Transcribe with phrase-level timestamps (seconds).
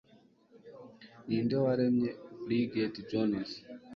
[1.27, 2.09] Ninde waremye
[2.45, 3.51] Bridget Jones?